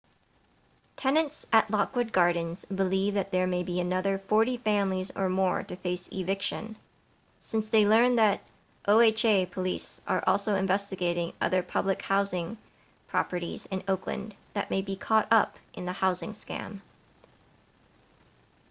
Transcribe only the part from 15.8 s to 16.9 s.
the housing scam